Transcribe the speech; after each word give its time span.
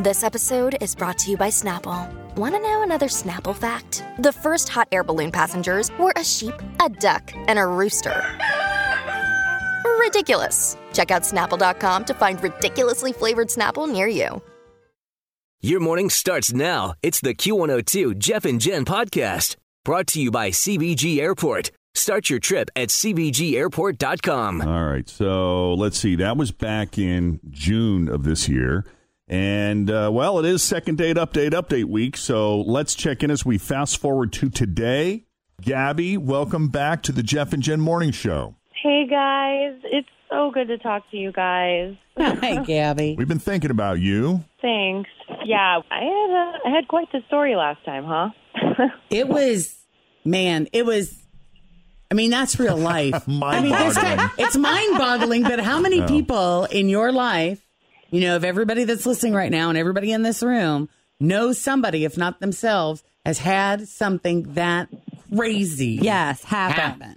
This 0.00 0.24
episode 0.24 0.78
is 0.80 0.94
brought 0.94 1.18
to 1.18 1.30
you 1.30 1.36
by 1.36 1.48
Snapple. 1.48 2.10
Want 2.36 2.54
to 2.54 2.60
know 2.62 2.82
another 2.82 3.08
Snapple 3.08 3.54
fact? 3.54 4.02
The 4.18 4.32
first 4.32 4.68
hot 4.70 4.88
air 4.90 5.04
balloon 5.04 5.30
passengers 5.30 5.90
were 5.98 6.14
a 6.16 6.24
sheep, 6.24 6.54
a 6.80 6.88
duck, 6.88 7.30
and 7.34 7.58
a 7.58 7.66
rooster. 7.66 8.24
Ridiculous. 10.00 10.78
Check 10.94 11.10
out 11.10 11.22
snapple.com 11.22 12.06
to 12.06 12.14
find 12.14 12.42
ridiculously 12.42 13.12
flavored 13.12 13.48
Snapple 13.48 13.90
near 13.90 14.06
you. 14.06 14.42
Your 15.60 15.78
morning 15.78 16.08
starts 16.10 16.52
now. 16.54 16.94
It's 17.02 17.20
the 17.20 17.34
Q102 17.34 18.18
Jeff 18.18 18.44
and 18.46 18.60
Jen 18.60 18.84
podcast 18.84 19.56
brought 19.84 20.06
to 20.08 20.20
you 20.22 20.30
by 20.30 20.50
CBG 20.50 21.18
Airport. 21.18 21.70
Start 21.94 22.30
your 22.30 22.38
trip 22.38 22.70
at 22.74 22.88
CBGAirport.com. 22.88 24.62
All 24.62 24.84
right. 24.84 25.08
So 25.08 25.74
let's 25.74 25.98
see. 25.98 26.16
That 26.16 26.36
was 26.38 26.50
back 26.50 26.96
in 26.98 27.40
June 27.50 28.08
of 28.08 28.24
this 28.24 28.48
year. 28.48 28.86
And, 29.32 29.90
uh, 29.90 30.10
well, 30.12 30.38
it 30.40 30.44
is 30.44 30.62
second 30.62 30.98
date 30.98 31.16
update 31.16 31.52
update 31.52 31.86
week. 31.86 32.18
So 32.18 32.60
let's 32.60 32.94
check 32.94 33.22
in 33.22 33.30
as 33.30 33.46
we 33.46 33.56
fast 33.56 33.96
forward 33.96 34.30
to 34.34 34.50
today. 34.50 35.24
Gabby, 35.62 36.18
welcome 36.18 36.68
back 36.68 37.02
to 37.04 37.12
the 37.12 37.22
Jeff 37.22 37.54
and 37.54 37.62
Jen 37.62 37.80
Morning 37.80 38.10
Show. 38.10 38.56
Hey 38.82 39.06
guys, 39.08 39.80
it's 39.84 40.08
so 40.28 40.50
good 40.50 40.68
to 40.68 40.76
talk 40.76 41.10
to 41.12 41.16
you 41.16 41.32
guys. 41.32 41.94
Hi, 42.18 42.56
Gabby. 42.62 43.14
We've 43.16 43.26
been 43.26 43.38
thinking 43.38 43.70
about 43.70 44.00
you. 44.00 44.44
Thanks. 44.60 45.08
Yeah, 45.46 45.80
I 45.90 46.00
had 46.00 46.30
a, 46.30 46.68
I 46.68 46.70
had 46.74 46.86
quite 46.88 47.10
the 47.10 47.22
story 47.28 47.56
last 47.56 47.82
time, 47.86 48.04
huh? 48.04 48.28
It 49.08 49.28
was, 49.28 49.74
man, 50.26 50.68
it 50.74 50.84
was. 50.84 51.18
I 52.10 52.14
mean, 52.14 52.30
that's 52.30 52.60
real 52.60 52.76
life. 52.76 53.14
I 53.26 53.60
mean, 53.62 53.72
this 53.72 53.96
Mind-boggling. 53.96 54.16
guy, 54.18 54.30
it's 54.36 54.56
mind 54.58 54.98
boggling, 54.98 55.42
but 55.44 55.58
how 55.60 55.80
many 55.80 56.02
people 56.02 56.64
in 56.64 56.90
your 56.90 57.12
life, 57.12 57.66
you 58.12 58.20
know, 58.20 58.36
if 58.36 58.44
everybody 58.44 58.84
that's 58.84 59.06
listening 59.06 59.32
right 59.34 59.50
now 59.50 59.68
and 59.70 59.76
everybody 59.78 60.12
in 60.12 60.22
this 60.22 60.42
room 60.42 60.88
knows 61.18 61.58
somebody, 61.58 62.04
if 62.04 62.16
not 62.16 62.38
themselves, 62.40 63.02
has 63.26 63.38
had 63.38 63.88
something 63.88 64.54
that 64.54 64.88
crazy 65.34 65.98
Yes, 66.02 66.44
happen. 66.44 66.76
happen? 67.00 67.16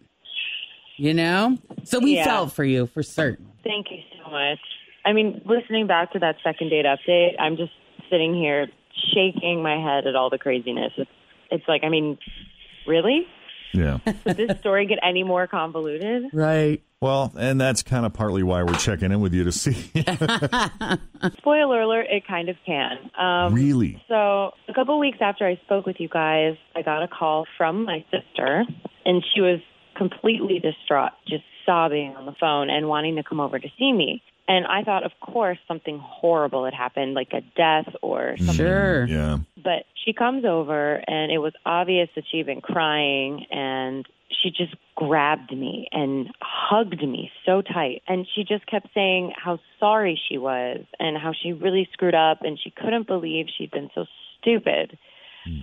You 0.98 1.14
know? 1.14 1.58
So 1.84 2.00
we 2.00 2.16
Yeah. 2.16 2.24
felt 2.24 2.54
for 2.54 2.64
you 2.64 2.88
for 2.88 3.04
certain. 3.04 3.52
Thank 3.64 3.92
you 3.92 3.98
so 4.24 4.32
much. 4.32 4.60
I 5.04 5.14
mean, 5.14 5.42
listening 5.46 5.86
back 5.86 6.14
to 6.14 6.20
that 6.20 6.38
second 6.44 6.70
date 6.70 6.86
update, 6.86 7.36
I'm 7.40 7.58
just 7.58 7.74
sitting 8.10 8.34
here 8.34 8.68
shaking 9.14 9.62
my 9.62 9.78
head 9.78 10.08
at 10.08 10.16
all 10.16 10.30
the 10.30 10.38
craziness. 10.38 10.94
It's, 10.98 11.12
it's 11.52 11.66
like, 11.68 11.84
I 11.84 11.90
mean, 11.90 12.18
really? 12.88 13.28
Yeah. 13.76 14.00
Did 14.26 14.38
this 14.38 14.60
story 14.60 14.86
get 14.88 15.00
any 15.04 15.24
more 15.24 15.48
convoluted? 15.48 16.26
Right. 16.34 16.82
well, 17.02 17.32
and 17.38 17.60
that's 17.60 17.84
kind 17.84 18.06
of 18.06 18.14
partly 18.14 18.42
why 18.44 18.64
we're 18.64 18.74
checking 18.78 19.12
in 19.12 19.22
with 19.22 19.34
you 19.34 19.44
to 19.44 19.52
see. 19.52 19.74
Spoiler 21.38 21.82
alert, 21.82 22.08
it 22.10 22.26
kind 22.28 22.50
of 22.50 22.56
can. 22.66 22.98
Um, 23.18 23.54
really? 23.54 24.02
So, 24.08 24.52
a 24.68 24.74
couple 24.74 25.00
weeks 25.00 25.18
after 25.22 25.46
I 25.48 25.60
spoke 25.66 25.86
with 25.86 25.98
you 26.00 26.08
guys, 26.10 26.56
I 26.76 26.82
got 26.82 27.04
a 27.04 27.08
call 27.08 27.46
from 27.58 27.86
my 27.86 28.04
sister, 28.12 28.64
and 29.06 29.24
she 29.34 29.42
was 29.42 29.60
completely 29.98 30.60
distraught, 30.60 31.12
just 31.28 31.44
sobbing 31.66 32.16
on 32.18 32.26
the 32.26 32.36
phone 32.40 32.70
and 32.70 32.88
wanting 32.88 33.16
to 33.16 33.24
come 33.24 33.40
over 33.40 33.58
to 33.60 33.68
see 33.78 33.92
me. 33.92 34.22
And 34.48 34.68
I 34.68 34.84
thought, 34.84 35.04
of 35.04 35.12
course, 35.22 35.58
something 35.68 36.00
horrible 36.00 36.66
had 36.66 36.74
happened, 36.76 37.16
like 37.16 37.30
a 37.34 37.42
death 37.58 37.92
or 38.04 38.36
something. 38.38 38.56
Sure. 38.56 39.06
Yeah. 39.08 39.38
But 39.66 39.86
she 40.06 40.14
comes 40.14 40.46
over, 40.46 41.02
and 41.08 41.32
it 41.32 41.40
was 41.40 41.54
obvious 41.66 42.08
that 42.16 42.24
she'd 42.32 42.46
been 42.46 42.62
crying, 42.62 43.48
and 43.50 44.06
she 44.30 44.52
just 44.52 44.76
grabbed 44.94 45.52
me 45.52 45.88
and 45.92 46.28
hugged 46.40 47.02
me 47.02 47.32
so 47.48 47.64
tight. 47.64 48.04
And 48.08 48.28
she 48.36 48.44
just 48.44 48.68
kept 48.68 48.90
saying 48.94 49.34
how 49.36 49.58
sorry 49.80 50.22
she 50.30 50.38
was 50.38 50.86
and 51.00 51.18
how 51.18 51.34
she 51.34 51.52
really 51.52 51.90
screwed 51.94 52.14
up, 52.14 52.44
and 52.44 52.60
she 52.64 52.70
couldn't 52.70 53.08
believe 53.08 53.48
she'd 53.58 53.72
been 53.72 53.90
so 53.96 54.06
stupid. 54.40 55.00
Hmm. 55.44 55.62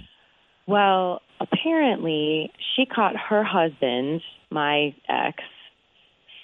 Well, 0.67 1.23
apparently, 1.39 2.53
she 2.75 2.85
caught 2.87 3.15
her 3.17 3.45
husband, 3.45 4.21
my 4.51 4.97
ex, 5.09 5.45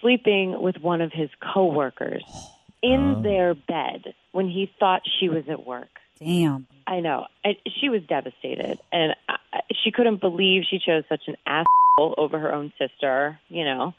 sleeping 0.01 0.63
with 0.63 0.77
one 0.81 1.01
of 1.01 1.11
his 1.13 1.31
coworkers 1.53 2.23
in 2.85 3.17
oh. 3.17 3.23
their 3.23 3.55
bed 3.55 4.15
when 4.31 4.49
he 4.49 4.71
thought 4.79 5.03
she 5.19 5.29
was 5.29 5.43
at 5.49 5.67
work. 5.67 5.89
Damn. 6.21 6.69
I 6.89 7.01
know. 7.01 7.27
I, 7.45 7.57
she 7.79 7.91
was 7.91 8.03
devastated, 8.09 8.79
and 8.91 9.15
I, 9.29 9.37
I- 9.53 9.61
she 9.85 9.91
couldn't 9.93 10.21
believe 10.21 10.63
she 10.69 10.79
chose 10.79 11.05
such 11.09 11.29
an 11.29 11.37
asshole 11.47 12.15
over 12.17 12.39
her 12.39 12.53
own 12.53 12.73
sister, 12.79 13.39
you 13.49 13.65
know, 13.65 13.95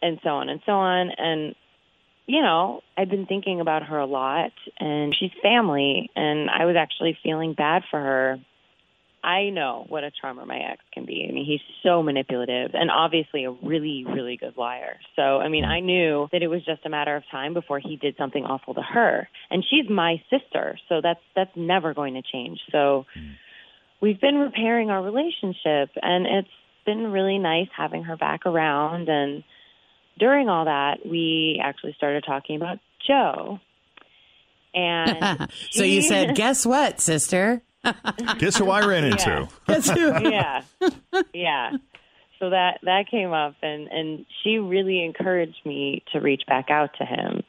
and 0.00 0.20
so 0.22 0.30
on 0.30 0.48
and 0.48 0.60
so 0.64 0.72
on. 0.72 1.10
And 1.10 1.54
you 2.26 2.40
know, 2.42 2.82
I've 2.96 3.08
been 3.08 3.26
thinking 3.26 3.60
about 3.60 3.82
her 3.84 3.98
a 3.98 4.06
lot, 4.06 4.52
and 4.78 5.16
she's 5.18 5.32
family, 5.42 6.10
and 6.14 6.48
I 6.50 6.66
was 6.66 6.76
actually 6.76 7.18
feeling 7.22 7.54
bad 7.54 7.82
for 7.90 7.98
her. 7.98 8.38
I 9.22 9.50
know 9.50 9.84
what 9.88 10.04
a 10.04 10.10
charmer 10.10 10.46
my 10.46 10.58
ex 10.58 10.80
can 10.92 11.04
be. 11.04 11.26
I 11.28 11.32
mean, 11.32 11.44
he's 11.44 11.60
so 11.82 12.02
manipulative 12.02 12.70
and 12.74 12.90
obviously 12.90 13.44
a 13.44 13.50
really, 13.50 14.04
really 14.06 14.36
good 14.36 14.56
liar. 14.56 14.96
So, 15.16 15.22
I 15.22 15.48
mean, 15.48 15.64
I 15.64 15.80
knew 15.80 16.28
that 16.32 16.42
it 16.42 16.48
was 16.48 16.64
just 16.64 16.86
a 16.86 16.88
matter 16.88 17.16
of 17.16 17.24
time 17.30 17.54
before 17.54 17.78
he 17.78 17.96
did 17.96 18.16
something 18.16 18.44
awful 18.44 18.74
to 18.74 18.82
her. 18.82 19.28
And 19.50 19.64
she's 19.68 19.90
my 19.90 20.22
sister, 20.30 20.78
so 20.88 21.00
that's 21.02 21.20
that's 21.34 21.56
never 21.56 21.94
going 21.94 22.14
to 22.14 22.22
change. 22.22 22.60
So, 22.70 23.06
we've 24.00 24.20
been 24.20 24.36
repairing 24.36 24.90
our 24.90 25.02
relationship 25.02 25.90
and 26.00 26.26
it's 26.26 26.48
been 26.86 27.10
really 27.10 27.38
nice 27.38 27.68
having 27.76 28.04
her 28.04 28.16
back 28.16 28.46
around 28.46 29.08
and 29.08 29.42
during 30.18 30.48
all 30.48 30.64
that, 30.66 31.06
we 31.06 31.60
actually 31.62 31.94
started 31.96 32.24
talking 32.26 32.56
about 32.56 32.78
Joe. 33.06 33.60
And 34.74 35.50
so 35.70 35.84
you 35.84 36.02
said, 36.02 36.34
guess 36.34 36.66
what, 36.66 37.00
sister? 37.00 37.62
Guess 38.38 38.56
who 38.58 38.70
I 38.70 38.84
ran 38.86 39.04
into? 39.04 39.48
Yeah. 39.68 40.62
Yeah. 41.12 41.22
Yeah. 41.32 41.70
So 42.38 42.50
that 42.50 42.78
that 42.82 43.04
came 43.10 43.32
up 43.32 43.56
and 43.62 43.88
and 43.88 44.26
she 44.42 44.58
really 44.58 45.04
encouraged 45.04 45.58
me 45.64 46.04
to 46.12 46.20
reach 46.20 46.42
back 46.46 46.70
out 46.70 46.90
to 46.98 47.04
him. 47.04 47.42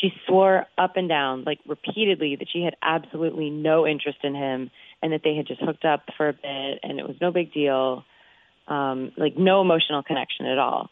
She 0.00 0.12
swore 0.26 0.66
up 0.76 0.96
and 0.96 1.08
down 1.08 1.44
like 1.44 1.58
repeatedly 1.66 2.36
that 2.36 2.48
she 2.52 2.62
had 2.62 2.74
absolutely 2.82 3.50
no 3.50 3.86
interest 3.86 4.18
in 4.22 4.34
him 4.34 4.70
and 5.02 5.12
that 5.12 5.22
they 5.22 5.36
had 5.36 5.46
just 5.46 5.60
hooked 5.62 5.84
up 5.84 6.02
for 6.16 6.28
a 6.28 6.32
bit 6.32 6.80
and 6.82 6.98
it 6.98 7.06
was 7.06 7.16
no 7.20 7.30
big 7.30 7.52
deal. 7.52 8.04
Um 8.68 9.12
like 9.16 9.36
no 9.36 9.60
emotional 9.60 10.02
connection 10.02 10.46
at 10.46 10.58
all. 10.58 10.90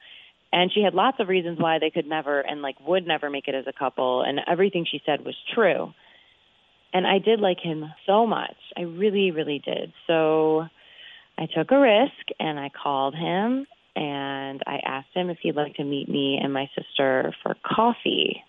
And 0.52 0.70
she 0.72 0.82
had 0.82 0.94
lots 0.94 1.18
of 1.18 1.28
reasons 1.28 1.58
why 1.58 1.80
they 1.80 1.90
could 1.90 2.06
never 2.06 2.40
and 2.40 2.62
like 2.62 2.76
would 2.86 3.06
never 3.06 3.30
make 3.30 3.48
it 3.48 3.56
as 3.56 3.66
a 3.66 3.72
couple. 3.72 4.22
And 4.22 4.40
everything 4.46 4.86
she 4.88 5.02
said 5.04 5.24
was 5.24 5.36
true 5.52 5.92
and 6.94 7.06
I 7.06 7.18
did 7.18 7.40
like 7.40 7.58
him 7.60 7.84
so 8.06 8.24
much. 8.24 8.54
I 8.76 8.82
really, 8.82 9.32
really 9.32 9.60
did. 9.62 9.92
So 10.06 10.64
I 11.36 11.46
took 11.46 11.72
a 11.72 11.78
risk 11.78 12.30
and 12.38 12.58
I 12.58 12.70
called 12.70 13.16
him 13.16 13.66
and 13.96 14.62
I 14.64 14.78
asked 14.86 15.08
him 15.12 15.28
if 15.28 15.38
he'd 15.42 15.56
like 15.56 15.74
to 15.74 15.84
meet 15.84 16.08
me 16.08 16.38
and 16.40 16.52
my 16.52 16.70
sister 16.76 17.34
for 17.42 17.56
coffee. 17.66 18.44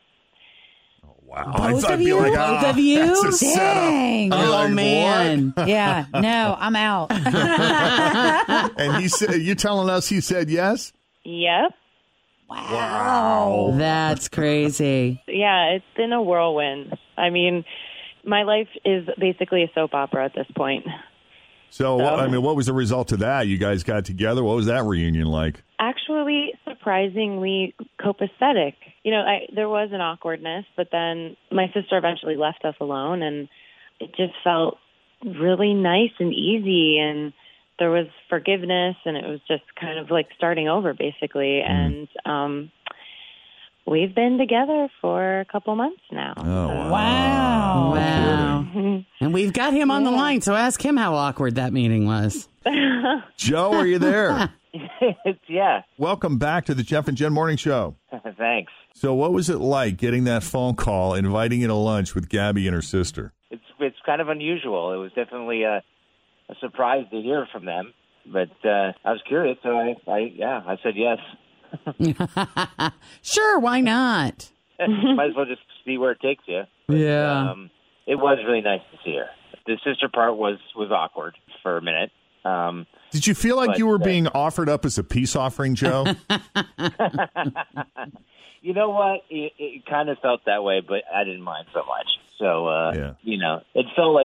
Oh, 1.04 1.16
wow. 1.24 1.54
Both 1.58 1.86
I'd 1.86 1.94
of 1.94 2.00
be 2.00 2.06
you? 2.06 2.18
like, 2.18 2.34
Both 2.34 2.64
ah, 2.64 2.70
of 2.70 2.78
you? 2.78 3.00
That's 3.00 3.24
a 3.24 3.32
setup. 3.32 3.58
Dang. 3.58 4.32
Oh, 4.32 4.52
like, 4.52 4.74
man. 4.74 5.54
yeah. 5.66 6.06
No, 6.14 6.56
I'm 6.60 6.76
out. 6.76 7.12
and 8.80 9.02
he 9.02 9.08
said, 9.08 9.42
you 9.42 9.56
telling 9.56 9.90
us 9.90 10.08
he 10.08 10.22
said 10.22 10.52
yes? 10.52 10.94
Yep. 11.24 11.74
Wow. 12.48 13.74
That's 13.76 14.28
crazy. 14.28 15.20
Yeah, 15.28 15.72
it's 15.72 15.86
been 15.98 16.14
a 16.14 16.22
whirlwind. 16.22 16.96
I 17.18 17.32
mean, 17.32 17.66
my 18.26 18.44
life 18.44 18.68
is 18.84 19.08
basically 19.20 19.64
a 19.64 19.72
soap 19.74 19.94
opera 19.94 20.26
at 20.26 20.34
this 20.36 20.48
point. 20.56 20.86
So, 21.70 21.98
So- 22.00 22.06
I 22.06 22.28
mean, 22.28 22.42
what 22.42 22.56
was 22.56 22.68
the 22.68 22.74
result 22.74 23.12
of 23.12 23.20
that? 23.20 23.48
You 23.48 23.58
guys 23.58 23.84
got 23.84 24.06
together. 24.06 24.44
What 24.44 24.56
was 24.56 24.68
that 24.68 24.84
reunion 24.84 25.28
like? 25.28 25.62
Actually, 25.80 26.54
surprisingly 26.68 27.76
copacetic. 28.00 28.74
You 29.04 29.12
know, 29.12 29.20
I, 29.22 29.48
there 29.54 29.68
was 29.68 29.90
an 29.92 30.00
awkwardness, 30.02 30.66
but 30.78 30.88
then 30.92 31.36
my 31.52 31.68
sister 31.74 31.98
eventually 31.98 32.38
left 32.38 32.64
us 32.64 32.76
alone, 32.80 33.22
and 33.22 33.50
it 34.00 34.16
just 34.16 34.34
felt 34.44 34.78
really 35.24 35.74
nice 35.74 36.12
and 36.20 36.34
easy. 36.34 36.98
And 37.00 37.34
there 37.78 37.92
was 37.92 38.08
forgiveness, 38.30 38.96
and 39.06 39.18
it 39.18 39.26
was 39.26 39.42
just 39.48 39.64
kind 39.80 40.00
of 40.00 40.10
like 40.10 40.28
starting 40.38 40.70
over, 40.70 40.94
basically. 40.94 41.60
And 41.62 42.08
um, 42.26 42.72
we've 43.86 44.14
been 44.14 44.38
together 44.38 44.90
for 45.02 45.40
a 45.40 45.46
couple 45.46 45.76
months 45.76 46.02
now. 46.12 46.34
Oh, 46.38 46.68
wow. 46.92 47.94
Wow. 47.94 49.02
And 49.22 49.34
we've 49.34 49.54
got 49.54 49.74
him 49.74 49.90
on 49.90 50.04
the 50.04 50.12
line, 50.12 50.42
so 50.42 50.54
ask 50.54 50.84
him 50.84 50.98
how 50.98 51.16
awkward 51.16 51.56
that 51.56 51.72
meeting 51.72 52.06
was. 52.06 52.48
Joe, 53.38 53.74
are 53.74 53.88
you 53.88 53.98
there? 53.98 54.54
yeah. 55.48 55.82
Welcome 55.98 56.38
back 56.38 56.66
to 56.66 56.74
the 56.74 56.84
Jeff 56.84 57.08
and 57.08 57.16
Jen 57.18 57.34
Morning 57.34 57.58
Show. 57.58 57.96
Thanks. 58.38 58.72
So, 58.94 59.14
what 59.14 59.34
was 59.34 59.50
it 59.50 59.58
like 59.58 59.98
getting 59.98 60.26
that 60.26 60.44
phone 60.44 60.76
call 60.76 61.14
inviting 61.16 61.62
you 61.62 61.68
to 61.68 61.74
lunch 61.74 62.14
with 62.14 62.30
Gabby 62.30 62.68
and 62.68 62.76
her 62.76 62.82
sister? 62.82 63.34
It's 63.50 63.64
it's 63.80 63.98
kind 64.06 64.22
of 64.22 64.30
unusual. 64.30 64.94
It 64.94 64.98
was 64.98 65.12
definitely 65.14 65.64
a, 65.64 65.82
a 66.50 66.56
surprise 66.60 67.06
to 67.12 67.22
hear 67.22 67.48
from 67.52 67.66
them, 67.66 67.94
but 68.32 68.52
uh, 68.64 68.92
I 69.04 69.12
was 69.12 69.22
curious, 69.28 69.58
so 69.64 69.70
I, 69.70 69.96
I 70.08 70.32
yeah, 70.36 70.62
I 70.66 70.76
said 70.84 70.94
yes. 70.96 71.18
Sure, 73.22 73.60
why 73.60 73.82
not? 73.82 74.52
Might 74.80 75.30
as 75.30 75.36
well 75.36 75.46
just 75.46 75.62
see 75.86 75.98
where 75.98 76.12
it 76.12 76.20
takes 76.22 76.44
you. 76.48 76.64
Yeah. 76.90 77.52
Um, 77.52 77.70
it 78.08 78.16
was 78.16 78.38
really 78.46 78.62
nice 78.62 78.82
to 78.92 78.98
see 79.04 79.16
her. 79.16 79.28
The 79.66 79.78
sister 79.84 80.10
part 80.14 80.36
was 80.38 80.58
was 80.76 80.92
awkward 80.92 81.36
for 81.64 81.78
a 81.78 81.82
minute. 81.82 82.12
Um, 82.44 82.86
Did 83.12 83.26
you 83.26 83.34
feel 83.34 83.56
like 83.56 83.70
But, 83.70 83.78
you 83.80 83.88
were 83.88 83.96
uh, 83.96 84.06
being 84.06 84.28
offered 84.28 84.70
up 84.70 84.86
as 84.86 84.98
a 85.00 85.04
peace 85.04 85.36
offering, 85.36 85.74
Joe? 85.74 86.06
you 88.62 88.74
know 88.74 88.90
what? 88.90 89.22
It, 89.30 89.54
it 89.58 89.86
kind 89.88 90.10
of 90.10 90.20
felt 90.20 90.42
that 90.46 90.64
way, 90.64 90.82
but 90.88 91.02
I 91.14 91.24
didn't 91.24 91.42
mind 91.42 91.66
so 91.74 91.80
much. 91.80 92.08
So 92.38 92.68
uh, 92.68 92.94
Yeah. 92.96 93.14
you 93.24 93.38
know, 93.40 93.62
it 93.74 93.86
felt 93.96 94.14
like 94.14 94.26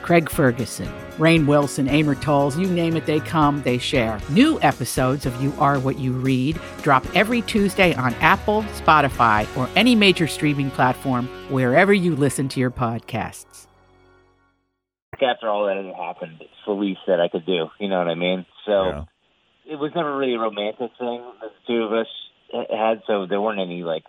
Craig 0.01 0.29
Ferguson, 0.29 0.87
Rainn 1.17 1.45
Wilson, 1.45 1.87
Amor 1.87 2.15
Towles, 2.15 2.57
you 2.57 2.67
name 2.67 2.95
it, 2.97 3.05
they 3.05 3.19
come, 3.19 3.61
they 3.63 3.77
share. 3.77 4.19
New 4.29 4.59
episodes 4.61 5.25
of 5.25 5.41
You 5.41 5.53
Are 5.59 5.79
What 5.79 5.99
You 5.99 6.13
Read 6.13 6.59
drop 6.81 7.05
every 7.15 7.41
Tuesday 7.43 7.93
on 7.93 8.13
Apple, 8.15 8.63
Spotify, 8.83 9.45
or 9.55 9.69
any 9.75 9.95
major 9.95 10.27
streaming 10.27 10.71
platform 10.71 11.27
wherever 11.51 11.93
you 11.93 12.15
listen 12.15 12.49
to 12.49 12.59
your 12.59 12.71
podcasts. 12.71 13.67
after 15.21 15.47
all 15.47 15.67
that 15.67 15.77
had 15.77 15.93
happened, 15.93 16.37
it's 16.41 16.49
the 16.65 16.71
least 16.73 17.01
that 17.05 17.19
I 17.21 17.27
could 17.27 17.45
do. 17.45 17.67
You 17.79 17.87
know 17.89 17.99
what 17.99 18.07
I 18.07 18.15
mean? 18.15 18.43
So 18.65 18.85
Yeah. 18.85 19.03
it 19.65 19.75
was 19.75 19.91
never 19.93 20.17
really 20.17 20.33
a 20.33 20.39
romantic 20.39 20.91
thing 20.97 21.21
that 21.41 21.51
the 21.53 21.67
two 21.73 21.83
of 21.83 21.93
us 21.93 22.07
had, 22.71 23.03
so 23.05 23.27
there 23.27 23.39
weren't 23.39 23.59
any 23.59 23.83
like 23.83 24.03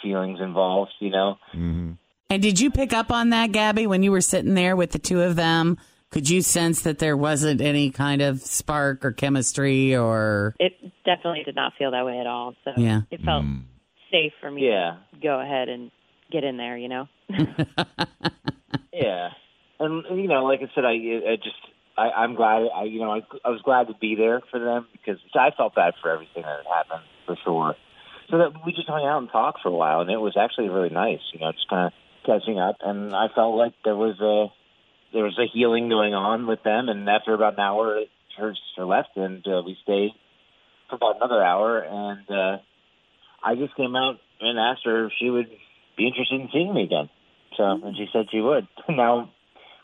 feelings 0.00 0.40
involved. 0.40 0.92
You 1.00 1.10
know? 1.10 1.38
hmm 1.52 1.92
And 2.30 2.42
did 2.42 2.58
you 2.58 2.70
pick 2.70 2.92
up 2.92 3.10
on 3.10 3.30
that, 3.30 3.52
Gabby, 3.52 3.86
when 3.86 4.02
you 4.02 4.10
were 4.10 4.20
sitting 4.20 4.54
there 4.54 4.76
with 4.76 4.92
the 4.92 4.98
two 4.98 5.22
of 5.22 5.36
them? 5.36 5.78
Could 6.10 6.30
you 6.30 6.42
sense 6.42 6.82
that 6.82 6.98
there 6.98 7.16
wasn't 7.16 7.60
any 7.60 7.90
kind 7.90 8.22
of 8.22 8.40
spark 8.40 9.04
or 9.04 9.12
chemistry 9.12 9.94
or 9.96 10.54
It 10.60 10.72
definitely 11.04 11.42
did 11.44 11.56
not 11.56 11.72
feel 11.78 11.90
that 11.90 12.06
way 12.06 12.18
at 12.20 12.26
all. 12.26 12.54
So 12.64 12.72
Yeah. 12.76 13.02
it 13.10 13.20
felt 13.22 13.44
Mm. 13.44 13.62
safe 14.10 14.32
for 14.40 14.50
me 14.50 14.68
Yeah. 14.68 14.96
to 15.12 15.20
go 15.20 15.40
ahead 15.40 15.68
and 15.68 15.90
get 16.30 16.44
in 16.44 16.56
there, 16.56 16.76
you 16.76 16.88
know? 16.88 17.08
Yeah. 18.92 19.30
And 19.80 20.04
you 20.20 20.28
know, 20.28 20.44
like 20.44 20.60
I 20.62 20.70
said, 20.74 20.84
I, 20.84 20.92
I 21.32 21.36
just 21.36 21.56
I, 21.98 22.10
I'm 22.10 22.34
glad. 22.36 22.62
I 22.74 22.84
you 22.84 23.00
know 23.00 23.10
I, 23.12 23.22
I 23.44 23.50
was 23.50 23.60
glad 23.62 23.88
to 23.88 23.94
be 24.00 24.14
there 24.14 24.40
for 24.50 24.60
them 24.60 24.86
because 24.92 25.18
I 25.34 25.50
felt 25.56 25.74
bad 25.74 25.94
for 26.00 26.10
everything 26.12 26.42
that 26.42 26.58
had 26.64 26.66
happened 26.72 27.04
for 27.26 27.36
sure. 27.44 27.74
So 28.30 28.38
that 28.38 28.52
we 28.64 28.72
just 28.72 28.88
hung 28.88 29.04
out 29.04 29.18
and 29.18 29.28
talked 29.30 29.60
for 29.62 29.68
a 29.68 29.72
while, 29.72 30.00
and 30.00 30.10
it 30.10 30.16
was 30.20 30.36
actually 30.40 30.68
really 30.68 30.90
nice. 30.90 31.20
You 31.32 31.40
know, 31.40 31.50
just 31.52 31.68
kind 31.68 31.86
of 31.86 31.92
catching 32.24 32.58
up, 32.58 32.76
and 32.80 33.14
I 33.14 33.26
felt 33.34 33.54
like 33.56 33.72
there 33.84 33.96
was 33.96 34.18
a 34.20 34.52
there 35.14 35.24
was 35.24 35.38
a 35.38 35.46
healing 35.52 35.88
going 35.88 36.12
on 36.14 36.46
with 36.46 36.62
them. 36.64 36.88
And 36.88 37.08
after 37.08 37.34
about 37.34 37.54
an 37.54 37.60
hour, 37.60 38.00
her 38.38 38.52
sister 38.54 38.84
left, 38.84 39.10
and 39.16 39.46
uh, 39.46 39.62
we 39.64 39.76
stayed 39.82 40.10
for 40.90 40.96
about 40.96 41.16
another 41.16 41.42
hour, 41.42 41.78
and 41.80 42.28
uh, 42.30 42.56
I 43.44 43.54
just 43.54 43.76
came 43.76 43.94
out 43.94 44.16
and 44.40 44.58
asked 44.58 44.84
her 44.84 45.06
if 45.06 45.12
she 45.20 45.30
would 45.30 45.48
be 45.96 46.06
interested 46.08 46.40
in 46.40 46.48
seeing 46.52 46.74
me 46.74 46.82
again. 46.84 47.08
So, 47.56 47.62
and 47.64 47.96
she 47.96 48.06
said 48.12 48.26
she 48.32 48.40
would. 48.40 48.66
Now 48.88 49.30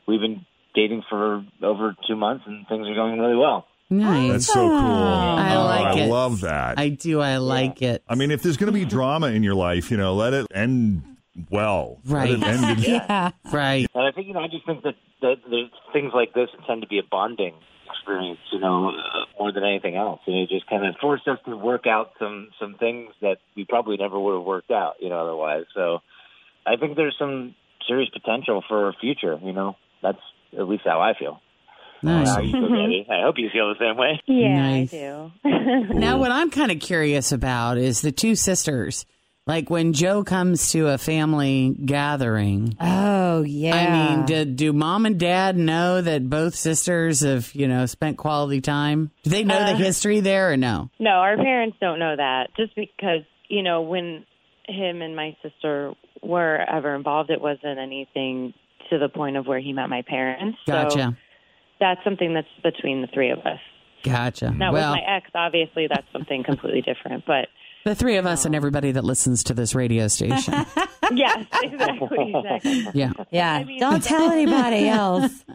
we've 0.08 0.20
been 0.20 0.44
dating 0.75 1.02
for 1.08 1.44
over 1.62 1.94
two 2.08 2.16
months, 2.16 2.44
and 2.46 2.66
things 2.66 2.88
are 2.88 2.94
going 2.94 3.19
really 3.20 3.36
well. 3.36 3.66
nice? 3.88 4.31
That's 4.32 4.46
so 4.46 4.69
cool. 4.69 5.06
I 5.38 5.54
Oh, 5.56 5.64
like 5.64 5.96
I 5.96 6.00
it. 6.00 6.08
love 6.08 6.40
that. 6.40 6.78
I 6.78 6.88
do. 6.90 7.20
I 7.20 7.36
like 7.38 7.82
it. 7.82 8.02
I 8.08 8.14
mean, 8.16 8.31
if 8.32 8.43
there's 8.43 8.56
going 8.56 8.72
to 8.72 8.78
be 8.78 8.84
drama 8.84 9.28
in 9.28 9.43
your 9.44 9.54
life, 9.54 9.90
you 9.90 9.96
know, 9.96 10.14
let 10.14 10.32
it 10.34 10.46
end 10.52 11.02
well. 11.50 12.00
Right. 12.05 12.31
It 12.31 12.43
end 12.43 12.79
in- 12.85 12.85
Yeah. 12.93 13.31
right. 13.53 13.87
And 13.94 14.06
I 14.06 14.11
think 14.12 14.27
you 14.27 14.35
know, 14.35 14.41
I 14.41 14.49
just 14.49 14.67
think 14.67 14.82
that 14.82 14.94
that 15.23 15.37
there's 15.49 15.71
things 15.93 16.12
like 16.15 16.32
this 16.35 16.49
tend 16.67 16.82
to 16.82 16.88
be 16.88 16.99
a 16.99 17.03
bonding 17.11 17.55
experience, 17.93 18.38
you 18.53 18.59
know, 18.61 18.88
uh, 18.91 18.93
more 19.38 19.53
than 19.53 19.65
anything 19.65 19.97
else. 19.97 20.21
And 20.27 20.37
it 20.37 20.49
just 20.49 20.67
kind 20.69 20.87
of 20.87 20.94
forced 21.00 21.27
us 21.29 21.38
to 21.47 21.56
work 21.56 21.87
out 21.87 22.12
some 22.19 22.49
some 22.59 22.75
things 22.75 23.11
that 23.21 23.38
we 23.56 23.65
probably 23.65 23.97
never 23.97 24.19
would 24.19 24.35
have 24.38 24.44
worked 24.47 24.71
out, 24.71 24.94
you 25.00 25.09
know, 25.09 25.21
otherwise. 25.21 25.65
So 25.75 25.99
I 26.67 26.77
think 26.77 26.97
there's 26.97 27.17
some 27.19 27.55
serious 27.87 28.09
potential 28.11 28.62
for 28.69 28.88
a 28.88 28.93
future. 29.00 29.38
You 29.43 29.53
know, 29.53 29.77
that's 30.03 30.19
at 30.56 30.69
least 30.69 30.82
how 30.85 31.00
I 31.00 31.15
feel. 31.19 31.41
Nice. 32.03 32.29
How 32.31 32.41
you 32.41 32.53
feel, 32.53 33.05
I 33.15 33.23
hope 33.23 33.35
you 33.37 33.50
feel 33.53 33.69
the 33.69 33.79
same 33.79 33.97
way. 33.99 34.19
Yeah, 34.27 34.59
Nice. 34.71 34.94
I 34.94 35.31
do. 35.44 35.94
Now, 35.99 36.17
what 36.23 36.31
I'm 36.32 36.50
kind 36.50 36.71
of 36.73 36.81
curious 36.81 37.31
about 37.31 37.77
is 37.77 38.00
the 38.00 38.11
two 38.12 38.35
sisters. 38.37 39.05
Like 39.46 39.70
when 39.70 39.92
Joe 39.94 40.22
comes 40.22 40.70
to 40.72 40.88
a 40.88 40.98
family 40.98 41.75
gathering, 41.84 42.76
Oh, 42.81 43.42
yeah. 43.42 43.75
I 43.75 44.16
mean, 44.16 44.26
do, 44.26 44.44
do 44.44 44.72
mom 44.72 45.06
and 45.06 45.19
dad 45.19 45.56
know 45.56 46.00
that 46.00 46.28
both 46.28 46.54
sisters 46.54 47.20
have, 47.20 47.52
you 47.54 47.66
know, 47.66 47.87
spent 47.87 48.16
quality 48.19 48.60
time? 48.60 49.10
Do 49.22 49.31
they 49.31 49.42
know 49.44 49.58
the 49.58 49.72
Uh, 49.72 49.76
history 49.76 50.20
there 50.20 50.52
or 50.52 50.56
no? 50.56 50.90
No, 50.98 51.10
our 51.10 51.37
parents 51.37 51.76
don't 51.81 51.98
know 51.98 52.14
that. 52.16 52.50
Just 52.56 52.75
because, 52.76 53.22
you 53.48 53.62
know, 53.62 53.82
when 53.82 54.25
him 54.69 55.02
and 55.02 55.16
my 55.16 55.37
sister 55.43 55.94
were 56.22 56.58
ever 56.70 56.94
involved, 56.94 57.31
it 57.31 57.40
wasn't 57.40 57.78
anything 57.78 58.52
to 58.90 58.98
the 58.98 59.08
point 59.08 59.36
of 59.36 59.46
where 59.46 59.58
he 59.58 59.72
met 59.72 59.88
my 59.88 60.02
parents. 60.02 60.58
So 60.66 60.72
Gotcha. 60.72 61.16
that's 61.81 62.03
something 62.05 62.34
that's 62.34 62.46
between 62.62 63.00
the 63.00 63.08
three 63.12 63.31
of 63.31 63.38
us. 63.41 63.58
Gotcha. 64.03 64.50
Now, 64.50 64.72
well, 64.72 64.93
with 64.93 65.00
my 65.03 65.17
ex, 65.17 65.31
obviously, 65.34 65.86
that's 65.88 66.06
something 66.12 66.43
completely 66.44 66.82
different. 66.82 67.24
But 67.26 67.48
the 67.84 67.94
three 67.94 68.17
of 68.17 68.27
us 68.27 68.44
and 68.44 68.55
everybody 68.55 68.93
that 68.93 69.05
listens 69.05 69.44
to 69.44 69.55
this 69.55 69.75
radio 69.75 70.08
station. 70.08 70.53
yes, 71.13 71.46
exactly, 71.63 72.32
exactly. 72.34 72.87
yeah. 72.94 73.13
yeah. 73.31 73.53
I 73.55 73.65
mean- 73.65 73.81
Don't 73.81 74.03
tell 74.03 74.31
anybody 74.31 74.89
else. 74.89 75.44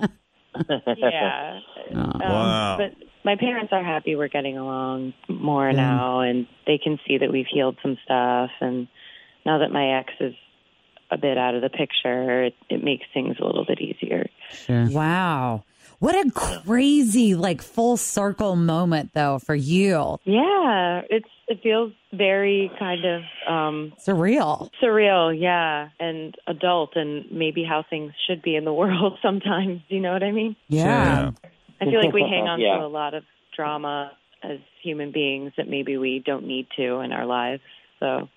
Yeah. 0.98 1.60
Oh, 1.94 2.00
Um, 2.00 2.20
Wow. 2.22 2.78
But 2.78 2.96
my 3.26 3.36
parents 3.36 3.74
are 3.74 3.84
happy 3.84 4.16
we're 4.16 4.30
getting 4.30 4.58
along 4.58 5.14
more 5.28 5.74
now, 5.74 6.22
and 6.22 6.48
they 6.66 6.78
can 6.78 6.98
see 7.06 7.18
that 7.18 7.30
we've 7.32 7.46
healed 7.52 7.76
some 7.82 7.98
stuff. 8.06 8.52
And 8.62 8.88
now 9.46 9.58
that 9.60 9.72
my 9.72 10.00
ex 10.00 10.14
is 10.22 10.34
a 11.12 11.18
bit 11.18 11.38
out 11.38 11.56
of 11.56 11.62
the 11.62 11.70
picture, 11.70 12.44
it, 12.46 12.54
it 12.70 12.84
makes 12.84 13.04
things 13.14 13.36
a 13.42 13.46
little 13.46 13.66
bit 13.66 13.82
easier. 13.82 14.28
Sure. 14.52 14.88
Wow. 14.90 15.66
What 16.00 16.16
a 16.16 16.30
crazy, 16.32 17.36
like, 17.36 17.62
full 17.62 17.98
circle 17.98 18.56
moment, 18.56 19.12
though, 19.14 19.40
for 19.40 19.56
you. 19.56 20.18
Yeah, 20.26 21.02
it's 21.10 21.28
it 21.48 21.60
feels 21.62 21.94
very 22.12 22.72
kind 22.80 23.06
of 23.06 23.22
um 23.48 23.94
Surreal. 24.06 24.70
surreal, 24.82 25.40
yeah, 25.40 25.90
and 26.00 26.36
adult, 26.48 26.96
and 26.96 27.26
maybe 27.32 27.64
how 27.64 27.84
things 27.90 28.14
should 28.28 28.42
be 28.42 28.56
in 28.56 28.66
the 28.66 28.74
world 28.82 29.18
sometimes. 29.22 29.82
You 29.90 30.00
know 30.02 30.14
what 30.14 30.24
I 30.24 30.32
mean? 30.32 30.56
Yeah. 30.68 31.32
I 31.82 31.86
feel 31.86 32.02
like 32.04 32.14
we 32.14 32.22
hang 32.30 32.48
on 32.48 32.60
Yeah. 32.60 32.78
to 32.78 32.86
a 32.86 32.88
lot 32.88 33.14
of 33.14 33.24
drama 33.56 34.12
as 34.44 34.60
human 34.84 35.12
beings 35.12 35.54
that 35.58 35.68
maybe 35.68 35.98
we 35.98 36.22
don't 36.26 36.46
need 36.46 36.68
to 36.78 37.00
in 37.00 37.12
our 37.12 37.26
lives. 37.26 37.62
So, 38.00 38.28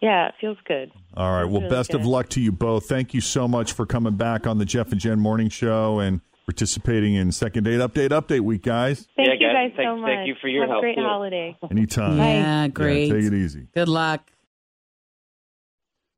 yeah, 0.00 0.28
it 0.28 0.34
feels 0.40 0.58
good. 0.66 0.90
All 1.16 1.30
right. 1.32 1.44
Well, 1.44 1.62
Really 1.62 1.70
best 1.74 1.94
of 1.94 2.04
luck 2.06 2.28
to 2.30 2.40
you 2.40 2.50
both. 2.52 2.86
Thank 2.86 3.14
you 3.14 3.20
so 3.20 3.46
much 3.48 3.72
for 3.72 3.86
coming 3.86 4.16
back 4.16 4.46
on 4.46 4.58
the 4.58 4.64
Jeff 4.64 4.90
and 4.92 5.00
Jen 5.00 5.18
Morning 5.20 5.48
Show 5.48 5.98
and 6.00 6.20
participating 6.46 7.14
in 7.14 7.32
Second 7.32 7.64
Date 7.64 7.80
Update 7.80 8.10
Update 8.10 8.40
Week, 8.40 8.62
guys. 8.62 9.06
Thank 9.16 9.28
Yeah, 9.28 9.34
you 9.34 9.40
guys, 9.52 9.72
guys 9.76 9.84
so 9.84 9.96
much. 9.96 10.08
thank 10.08 10.28
you 10.28 10.34
for 10.40 10.48
your 10.48 10.62
Have 10.62 10.70
help, 10.70 10.78
a 10.78 10.82
great 10.82 10.96
too. 10.96 11.02
holiday. 11.02 11.56
Anytime. 11.70 12.18
Yeah, 12.18 12.68
great. 12.68 13.08
Yeah, 13.08 13.14
take 13.14 13.24
it 13.24 13.34
easy. 13.34 13.66
Good 13.74 13.88
luck. 13.88 14.30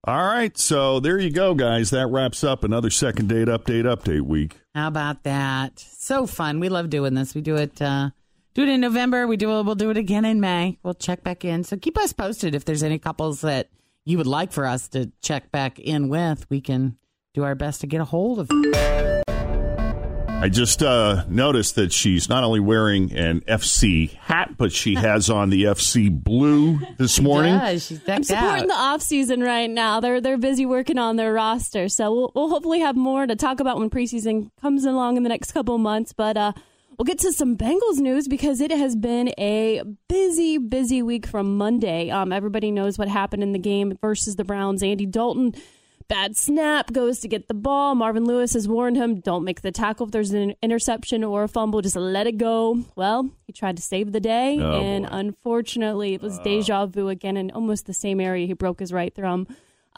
All 0.05 0.25
right. 0.25 0.57
So 0.57 1.01
there 1.01 1.19
you 1.19 1.31
go, 1.31 1.55
guys. 1.55 1.91
That 1.91 2.07
wraps 2.09 2.45
up 2.45 2.63
another 2.65 2.89
Second 2.91 3.29
Date 3.29 3.49
Update 3.49 3.85
Update 3.85 4.23
Week. 4.23 4.59
How 4.75 4.89
about 4.89 5.25
that? 5.25 5.79
So 5.81 6.27
fun. 6.27 6.61
We 6.61 6.69
love 6.69 6.89
doing 6.89 7.15
this. 7.15 7.35
We 7.35 7.41
do 7.41 7.57
it 7.57 7.81
uh 7.83 8.11
do 8.55 8.63
it 8.63 8.69
in 8.69 8.81
November. 8.81 9.27
We 9.27 9.37
do 9.37 9.49
we'll 9.49 9.75
do 9.75 9.91
it 9.91 9.97
again 9.97 10.25
in 10.25 10.41
May. 10.41 10.79
We'll 10.83 10.95
check 10.95 11.23
back 11.25 11.45
in. 11.45 11.65
So 11.65 11.77
keep 11.77 11.99
us 11.99 12.13
posted 12.13 12.55
if 12.55 12.65
there's 12.65 12.83
any 12.83 12.99
couples 12.99 13.41
that 13.43 13.71
you 14.05 14.17
would 14.19 14.27
like 14.27 14.53
for 14.53 14.67
us 14.67 14.89
to 14.91 15.11
check 15.21 15.51
back 15.51 15.79
in 15.79 16.09
with. 16.09 16.47
We 16.49 16.61
can 16.61 16.97
do 17.35 17.43
our 17.45 17.55
best 17.55 17.81
to 17.83 17.87
get 17.87 18.01
a 18.01 18.05
hold 18.05 18.39
of. 18.41 19.18
I 20.41 20.49
just 20.49 20.85
uh, 20.85 21.25
noticed 21.29 21.75
that 21.75 21.93
she's 21.93 22.29
not 22.29 22.45
only 22.45 22.61
wearing 22.61 23.13
an 23.13 23.41
FC 23.41 24.13
hat, 24.19 24.55
but 24.57 24.71
she 24.73 24.95
has 24.95 25.29
on 25.31 25.51
the 25.51 25.65
FC 25.65 26.11
blue 26.11 26.79
this 26.97 27.21
morning. 27.21 27.55
Yeah, 27.55 27.73
she's 27.73 27.99
I'm 28.01 28.05
decked 28.07 28.27
supporting 28.27 28.63
out. 28.65 28.69
the 28.69 28.75
off 28.75 29.03
season 29.03 29.41
right 29.43 29.69
now. 29.69 29.99
They're 29.99 30.21
they're 30.21 30.39
busy 30.39 30.65
working 30.65 30.97
on 30.97 31.17
their 31.17 31.33
roster, 31.33 31.89
so 31.89 32.13
we'll, 32.15 32.33
we'll 32.37 32.49
hopefully 32.51 32.79
have 32.81 32.95
more 32.95 33.27
to 33.27 33.35
talk 33.35 33.59
about 33.59 33.79
when 33.79 33.91
preseason 33.91 34.51
comes 34.61 34.85
along 34.85 35.17
in 35.17 35.25
the 35.25 35.29
next 35.29 35.51
couple 35.51 35.77
months. 35.77 36.13
But 36.13 36.37
uh, 36.37 36.53
we'll 36.97 37.05
get 37.05 37.19
to 37.21 37.33
some 37.33 37.57
Bengals 37.57 37.99
news 37.99 38.29
because 38.29 38.61
it 38.61 38.71
has 38.71 38.95
been 38.95 39.33
a 39.39 39.83
busy, 40.09 40.57
busy 40.59 41.03
week 41.03 41.27
from 41.27 41.57
Monday. 41.59 42.11
Um, 42.11 42.33
everybody 42.33 42.71
knows 42.71 42.97
what 42.97 43.09
happened 43.09 43.43
in 43.43 43.53
the 43.53 43.59
game 43.59 43.99
versus 44.01 44.37
the 44.37 44.45
Browns. 44.45 44.85
Andy 44.85 45.05
Dalton. 45.05 45.55
Bad 46.09 46.37
snap 46.39 46.91
goes 46.93 47.19
to 47.21 47.29
get 47.29 47.49
the 47.49 47.55
ball. 47.55 47.95
Marvin 47.95 48.25
Lewis 48.25 48.55
has 48.55 48.67
warned 48.67 48.97
him, 48.97 49.21
don't 49.21 49.45
make 49.45 49.61
the 49.61 49.71
tackle 49.71 50.07
if 50.07 50.13
there's 50.13 50.31
an 50.31 50.55
interception 50.63 51.23
or 51.23 51.43
a 51.43 51.49
fumble, 51.49 51.83
just 51.83 51.97
let 51.97 52.27
it 52.27 52.39
go. 52.39 52.83
Well, 52.97 53.31
he 53.47 53.53
tried 53.53 53.77
to 53.77 53.83
save 53.83 54.13
the 54.13 54.21
day, 54.21 54.59
Oh, 54.59 54.81
and 54.81 55.05
boy. 55.05 55.11
unfortunately, 55.13 56.15
it 56.15 56.23
was 56.23 56.39
uh. 56.39 56.43
deja 56.43 56.87
vu 56.87 57.09
again 57.11 57.37
in 57.37 57.51
almost 57.51 57.85
the 57.85 57.93
same 57.93 58.21
area. 58.21 58.47
He 58.47 58.55
broke 58.55 58.81
his 58.81 58.91
right 58.91 59.15
thumb 59.15 59.47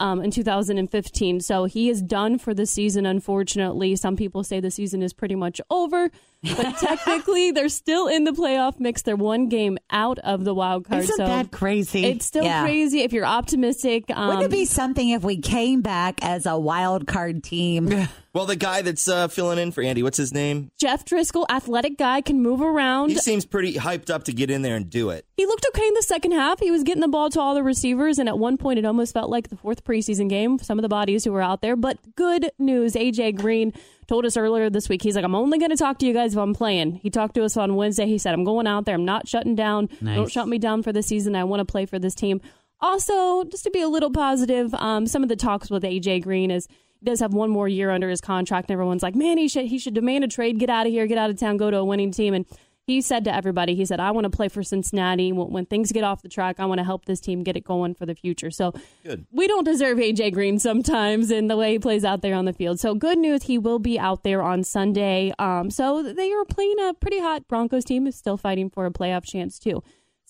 um, 0.01 0.21
in 0.21 0.31
2015. 0.31 1.39
So 1.41 1.65
he 1.65 1.89
is 1.89 2.01
done 2.01 2.37
for 2.39 2.53
the 2.53 2.65
season, 2.65 3.05
unfortunately. 3.05 3.95
Some 3.95 4.15
people 4.15 4.43
say 4.43 4.59
the 4.59 4.71
season 4.71 5.01
is 5.03 5.13
pretty 5.13 5.35
much 5.35 5.61
over, 5.69 6.09
but 6.41 6.77
technically, 6.79 7.51
they're 7.51 7.69
still 7.69 8.07
in 8.07 8.23
the 8.23 8.31
playoff 8.31 8.79
mix. 8.79 9.03
They're 9.03 9.15
one 9.15 9.47
game 9.47 9.77
out 9.91 10.17
of 10.19 10.43
the 10.43 10.53
wild 10.55 10.85
card. 10.85 11.03
Isn't 11.03 11.17
so 11.17 11.25
that 11.27 11.51
crazy? 11.51 12.05
It's 12.05 12.25
still 12.25 12.43
Yeah. 12.43 12.63
crazy 12.63 13.01
if 13.01 13.13
you're 13.13 13.25
optimistic. 13.25 14.05
Um, 14.09 14.27
Wouldn't 14.29 14.45
it 14.45 14.51
be 14.51 14.65
something 14.65 15.09
if 15.09 15.23
we 15.23 15.37
came 15.37 15.81
back 15.81 16.23
as 16.23 16.45
a 16.47 16.57
wild 16.57 17.05
card 17.07 17.43
team? 17.43 18.07
Well, 18.33 18.45
the 18.45 18.55
guy 18.55 18.81
that's 18.81 19.09
uh, 19.09 19.27
filling 19.27 19.59
in 19.59 19.73
for 19.73 19.83
Andy, 19.83 20.03
what's 20.03 20.17
his 20.17 20.33
name? 20.33 20.71
Jeff 20.77 21.03
Driskel, 21.03 21.45
athletic 21.49 21.97
guy, 21.97 22.21
can 22.21 22.41
move 22.41 22.61
around. 22.61 23.09
He 23.09 23.17
seems 23.17 23.45
pretty 23.45 23.73
hyped 23.73 24.09
up 24.09 24.23
to 24.25 24.33
get 24.33 24.49
in 24.49 24.61
there 24.61 24.77
and 24.77 24.89
do 24.89 25.09
it. 25.09 25.25
He 25.35 25.45
looked 25.45 25.65
okay 25.73 25.85
in 25.85 25.93
the 25.95 26.01
second 26.01 26.31
half. 26.31 26.61
He 26.61 26.71
was 26.71 26.83
getting 26.83 27.01
the 27.01 27.09
ball 27.09 27.29
to 27.31 27.41
all 27.41 27.53
the 27.55 27.63
receivers, 27.63 28.19
and 28.19 28.29
at 28.29 28.39
one 28.39 28.55
point, 28.55 28.79
it 28.79 28.85
almost 28.85 29.13
felt 29.13 29.29
like 29.29 29.49
the 29.49 29.57
fourth 29.57 29.83
preseason 29.83 30.29
game. 30.29 30.59
Some 30.59 30.77
of 30.77 30.83
the 30.83 30.89
bodies 30.89 31.25
who 31.25 31.33
were 31.33 31.41
out 31.41 31.61
there, 31.61 31.75
but 31.75 31.97
good 32.15 32.51
news. 32.57 32.93
AJ 32.93 33.35
Green 33.35 33.73
told 34.07 34.25
us 34.25 34.37
earlier 34.37 34.69
this 34.69 34.87
week. 34.87 35.01
He's 35.01 35.15
like, 35.17 35.25
"I'm 35.25 35.35
only 35.35 35.57
going 35.57 35.71
to 35.71 35.77
talk 35.77 35.99
to 35.99 36.05
you 36.05 36.13
guys 36.13 36.31
if 36.31 36.39
I'm 36.39 36.53
playing." 36.53 36.95
He 36.95 37.09
talked 37.09 37.35
to 37.35 37.43
us 37.43 37.57
on 37.57 37.75
Wednesday. 37.75 38.05
He 38.05 38.17
said, 38.17 38.33
"I'm 38.33 38.45
going 38.45 38.65
out 38.65 38.85
there. 38.85 38.95
I'm 38.95 39.03
not 39.03 39.27
shutting 39.27 39.55
down. 39.55 39.89
Nice. 39.99 40.15
Don't 40.15 40.31
shut 40.31 40.47
me 40.47 40.57
down 40.57 40.83
for 40.83 40.93
the 40.93 41.03
season. 41.03 41.35
I 41.35 41.43
want 41.43 41.59
to 41.59 41.65
play 41.65 41.85
for 41.85 41.99
this 41.99 42.15
team." 42.15 42.39
Also, 42.79 43.43
just 43.43 43.65
to 43.65 43.69
be 43.71 43.81
a 43.81 43.89
little 43.89 44.09
positive, 44.09 44.73
um, 44.75 45.05
some 45.05 45.21
of 45.21 45.27
the 45.27 45.35
talks 45.35 45.69
with 45.69 45.83
AJ 45.83 46.23
Green 46.23 46.49
is 46.49 46.67
he 46.67 46.90
does 47.03 47.19
have 47.19 47.33
one 47.33 47.49
more 47.49 47.67
year 47.67 47.91
under 47.91 48.09
his 48.09 48.21
contract, 48.21 48.69
and 48.69 48.73
everyone's 48.73 49.03
like, 49.03 49.15
"Man, 49.15 49.37
he 49.37 49.47
should 49.47 49.65
he 49.65 49.77
should 49.77 49.93
demand 49.93 50.23
a 50.23 50.27
trade, 50.27 50.59
get 50.59 50.69
out 50.69 50.85
of 50.85 50.91
here, 50.91 51.07
get 51.07 51.17
out 51.17 51.29
of 51.29 51.37
town, 51.37 51.57
go 51.57 51.71
to 51.71 51.77
a 51.77 51.85
winning 51.85 52.11
team." 52.11 52.33
And 52.33 52.45
he 52.87 53.01
said 53.01 53.23
to 53.25 53.33
everybody, 53.33 53.75
he 53.75 53.85
said, 53.85 53.99
"I 53.99 54.11
want 54.11 54.25
to 54.25 54.29
play 54.29 54.49
for 54.49 54.63
Cincinnati. 54.63 55.31
When, 55.31 55.51
when 55.51 55.65
things 55.65 55.91
get 55.91 56.03
off 56.03 56.21
the 56.21 56.29
track, 56.29 56.59
I 56.59 56.65
want 56.65 56.79
to 56.79 56.83
help 56.83 57.05
this 57.05 57.19
team 57.19 57.43
get 57.43 57.55
it 57.55 57.63
going 57.63 57.93
for 57.95 58.05
the 58.05 58.15
future." 58.15 58.51
So 58.51 58.73
Good. 59.03 59.25
we 59.31 59.47
don't 59.47 59.63
deserve 59.63 59.97
AJ 59.97 60.33
Green 60.33 60.59
sometimes 60.59 61.31
in 61.31 61.47
the 61.47 61.57
way 61.57 61.73
he 61.73 61.79
plays 61.79 62.03
out 62.03 62.21
there 62.21 62.35
on 62.35 62.45
the 62.45 62.53
field. 62.53 62.79
So 62.79 62.95
good 62.95 63.17
news, 63.17 63.43
he 63.43 63.57
will 63.57 63.79
be 63.79 63.99
out 63.99 64.23
there 64.23 64.41
on 64.41 64.63
Sunday. 64.63 65.33
Um, 65.39 65.69
so 65.69 66.03
they 66.03 66.31
are 66.31 66.45
playing 66.45 66.75
a 66.79 66.93
pretty 66.93 67.19
hot 67.19 67.47
Broncos 67.47 67.85
team, 67.85 68.07
is 68.07 68.15
still 68.15 68.37
fighting 68.37 68.69
for 68.69 68.85
a 68.85 68.91
playoff 68.91 69.25
chance 69.25 69.59
too. 69.59 69.83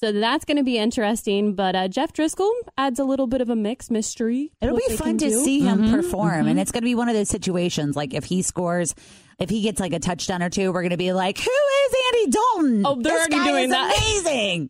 So 0.04 0.12
that's 0.12 0.46
going 0.46 0.58
to 0.58 0.64
be 0.64 0.78
interesting. 0.80 1.54
But 1.54 1.76
uh, 1.76 1.88
Jeff 1.88 2.12
Driskel 2.12 2.50
adds 2.78 3.00
a 3.00 3.04
little 3.04 3.28
bit 3.28 3.40
of 3.42 3.50
a 3.50 3.56
mix 3.56 3.92
mystery. 3.92 4.52
It'll 4.60 4.76
be 4.76 4.96
fun 4.96 5.18
to 5.20 5.30
do. 5.30 5.44
see 5.44 5.60
him 5.62 5.84
Mm-hmm, 5.84 5.94
perform. 5.96 6.48
And 6.48 6.60
it's 6.60 6.72
going 6.72 6.82
to 6.82 6.86
be 6.86 6.96
one 6.96 7.08
of 7.08 7.16
those 7.16 7.30
situations 7.30 7.96
like 7.96 8.14
if 8.16 8.24
he 8.26 8.42
scores, 8.42 8.96
if 9.40 9.50
he 9.52 9.62
gets 9.62 9.80
like 9.80 9.94
a 9.94 10.00
touchdown 10.00 10.42
or 10.42 10.50
two, 10.50 10.72
we're 10.74 10.82
going 10.82 10.90
to 10.90 10.98
be 10.98 11.14
like, 11.14 11.38
who 11.38 11.44
is 11.52 11.96
Andy 12.08 12.32
Dalton? 12.32 12.82
Oh, 12.86 12.96
they're 13.02 13.14
This 13.14 13.20
already 13.20 13.36
guy 13.36 13.46
doing 13.48 13.64
is 13.66 13.70
that. 13.72 13.98
amazing. 14.26 14.70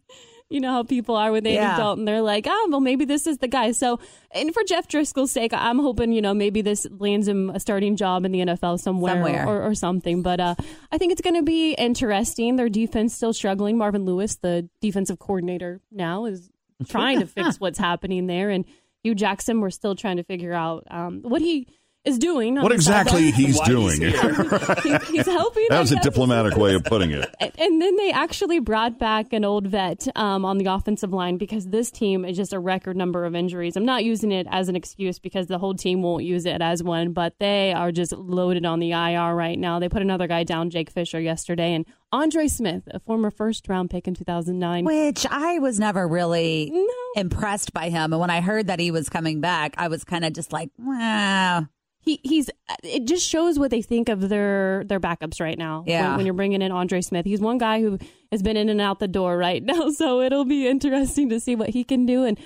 You 0.52 0.60
know 0.60 0.72
how 0.72 0.84
people 0.84 1.16
are 1.16 1.32
with 1.32 1.46
Andy 1.46 1.56
Yeah. 1.56 1.78
Dalton. 1.78 2.06
They're 2.06 2.22
like, 2.22 2.46
oh, 2.48 2.68
well, 2.70 2.82
maybe 2.82 3.06
this 3.06 3.26
is 3.26 3.38
the 3.38 3.48
guy. 3.48 3.72
So, 3.72 4.00
and 4.32 4.54
for 4.54 4.64
Jeff 4.64 4.88
Driskel's 4.88 5.32
sake, 5.32 5.54
I'm 5.54 5.80
hoping, 5.80 6.12
you 6.12 6.22
know, 6.22 6.34
maybe 6.34 6.62
this 6.62 6.86
lands 7.00 7.28
him 7.28 7.50
a 7.50 7.60
starting 7.60 7.96
job 7.96 8.26
in 8.26 8.32
the 8.32 8.40
NFL 8.40 8.80
somewhere, 8.80 9.14
Somewhere. 9.14 9.48
Or, 9.48 9.64
or 9.64 9.76
something. 9.76 10.22
But 10.22 10.40
uh, 10.40 10.56
I 10.92 10.98
think 10.98 11.12
it's 11.14 11.22
going 11.22 11.36
to 11.36 11.44
be 11.44 11.74
interesting. 11.74 12.58
Their 12.58 12.70
defense 12.70 13.16
still 13.16 13.34
struggling. 13.34 13.78
Marvin 13.78 14.06
Lewis, 14.06 14.36
the 14.36 14.70
defensive 14.82 15.20
coordinator 15.20 15.80
now, 15.92 16.26
is 16.26 16.50
trying 16.88 17.20
to 17.22 17.26
fix 17.28 17.56
what's 17.60 17.80
happening 17.80 18.28
there. 18.28 18.50
And 18.50 18.66
Hue 19.04 19.16
Jackson, 19.16 19.62
we're 19.62 19.70
still 19.70 19.96
trying 19.96 20.18
to 20.18 20.24
figure 20.24 20.54
out 20.54 20.86
um, 20.92 21.22
what 21.24 21.42
he 21.42 21.68
is 22.04 22.18
doing. 22.18 22.56
What 22.56 22.72
exactly 22.72 23.32
sideline. 23.32 23.34
he's 23.46 23.60
doing? 23.62 24.02
he's. 24.02 24.22
He's, 24.84 25.08
he's 25.10 25.26
helping. 25.28 25.68
that 25.70 25.80
was 25.80 25.92
a 25.92 26.00
diplomatic 26.00 26.56
way 26.58 26.74
of 26.74 26.84
putting 26.84 27.12
it. 27.12 27.34
And- 27.40 27.52
And 27.62 27.80
then 27.82 27.96
they 27.96 28.12
actually 28.12 28.60
brought 28.60 28.98
back 28.98 29.34
an 29.34 29.46
old 29.46 29.68
vet 29.68 30.08
um, 30.16 30.46
on 30.46 30.58
the 30.58 30.66
offensive 30.66 31.14
line 31.14 31.38
because 31.38 31.68
this 31.68 31.92
team 31.92 32.26
is 32.26 32.36
just 32.36 32.54
a 32.54 32.60
record 32.60 32.98
number 32.98 33.24
of 33.24 33.36
injuries. 33.36 33.76
I'm 33.78 33.86
not 33.86 34.04
using 34.04 34.32
it 34.32 34.48
as 34.50 34.68
an 34.68 34.76
excuse 34.76 35.20
because 35.20 35.46
the 35.48 35.60
whole 35.60 35.76
team 35.76 36.02
won't 36.02 36.24
use 36.24 36.46
it 36.48 36.60
as 36.62 36.82
one, 36.84 37.14
but 37.14 37.36
they 37.40 37.72
are 37.72 37.92
just 37.92 38.14
loaded 38.14 38.66
on 38.66 38.80
the 38.80 38.92
IR 38.92 39.36
right 39.36 39.58
now. 39.60 39.78
They 39.80 39.90
put 39.90 40.02
another 40.02 40.26
guy 40.28 40.44
down, 40.44 40.70
Jake 40.72 40.90
Fisher, 40.90 41.20
yesterday, 41.22 41.74
and 41.74 41.86
Andre 42.12 42.48
Smith, 42.48 42.84
a 42.92 43.00
former 43.00 43.30
first 43.32 43.70
round 43.70 43.90
pick 43.92 44.08
in 44.08 44.16
2009. 44.16 44.84
Which 44.86 45.26
I 45.30 45.60
was 45.60 45.80
never 45.80 46.08
really 46.08 46.72
No. 46.74 46.88
impressed 47.22 47.74
by 47.74 47.90
him. 47.90 48.12
And 48.12 48.20
when 48.20 48.32
I 48.32 48.42
heard 48.42 48.68
that 48.68 48.80
he 48.80 48.90
was 48.92 49.08
coming 49.08 49.40
back, 49.40 49.76
I 49.78 49.88
was 49.88 50.04
kind 50.04 50.26
of 50.26 50.34
just 50.34 50.52
like, 50.52 50.72
wow. 50.80 51.68
He 52.02 52.20
he's 52.24 52.50
it 52.84 53.06
just 53.06 53.28
shows 53.28 53.60
what 53.60 53.70
they 53.72 53.82
think 53.82 54.10
of 54.10 54.28
their 54.28 54.84
their 54.86 55.00
backups 55.00 55.40
right 55.40 55.58
now. 55.58 55.84
Yeah. 55.86 56.10
When, 56.10 56.18
when 56.18 56.26
you're 56.26 56.34
bringing 56.36 56.62
in 56.62 56.72
Andre 56.72 57.02
Smith, 57.02 57.26
he's 57.26 57.40
one 57.42 57.58
guy 57.60 57.80
who 57.82 58.00
has 58.32 58.42
been 58.42 58.58
in 58.58 58.70
and 58.70 58.82
out 58.82 59.00
the 59.00 59.08
door 59.08 59.38
right 59.38 59.62
now, 59.72 59.90
so 59.92 60.22
it'll 60.22 60.46
be 60.46 60.68
interesting 60.68 61.30
to 61.30 61.40
see 61.40 61.56
what 61.56 61.70
he 61.70 61.84
can 61.84 62.06
do 62.06 62.24
and. 62.26 62.40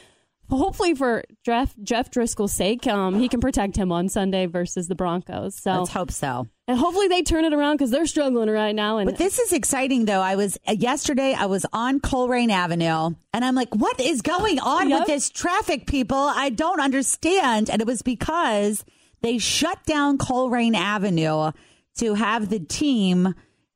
Hopefully, 0.47 0.93
for 0.93 1.23
Jeff 1.43 1.73
Jeff 1.81 2.11
Driskel's 2.11 2.53
sake, 2.53 2.85
um, 2.85 3.19
he 3.19 3.27
can 3.27 3.39
protect 3.41 3.75
him 3.75 3.91
on 3.91 4.09
Sunday 4.09 4.45
versus 4.45 4.87
the 4.87 4.93
Broncos. 4.93 5.55
So, 5.55 5.71
Let's 5.79 5.89
hope 5.89 6.11
so. 6.11 6.45
and 6.67 6.77
hopefully 6.77 7.07
they 7.07 7.23
turn 7.23 7.45
it 7.45 7.53
around 7.53 7.77
because 7.77 7.89
they're 7.89 8.05
struggling 8.05 8.51
right 8.51 8.75
now. 8.75 8.99
And 8.99 9.07
But 9.09 9.17
this 9.17 9.39
is 9.39 9.53
exciting, 9.53 10.05
though. 10.05 10.21
I 10.21 10.35
was 10.35 10.59
uh, 10.67 10.73
yesterday. 10.73 11.33
I 11.33 11.47
was 11.47 11.65
on 11.73 11.99
Colerain 11.99 12.51
Avenue, 12.51 13.15
and 13.33 13.43
I'm 13.43 13.55
like, 13.55 13.73
"What 13.73 13.99
is 13.99 14.21
going 14.21 14.59
on 14.59 14.87
Yep. 14.91 14.99
with 14.99 15.07
this 15.07 15.31
traffic, 15.31 15.87
people? 15.87 16.15
I 16.19 16.51
don't 16.51 16.79
understand." 16.79 17.71
And 17.71 17.81
it 17.81 17.87
was 17.87 18.03
because 18.03 18.85
they 19.21 19.37
shut 19.37 19.83
down 19.85 20.17
Colerain 20.17 20.75
Avenue 20.75 21.51
to 21.97 22.13
have 22.13 22.49
the 22.49 22.59
team, 22.59 23.33